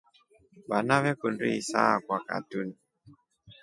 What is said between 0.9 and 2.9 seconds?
veekundi isaakwa katuni.